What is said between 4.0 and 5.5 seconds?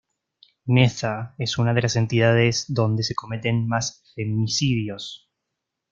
feminicidios.